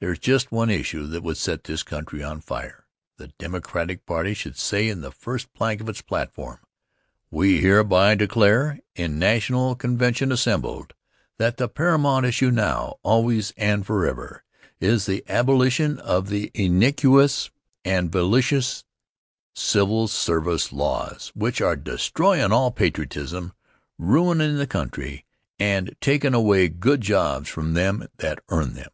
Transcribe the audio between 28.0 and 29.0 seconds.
that earn them.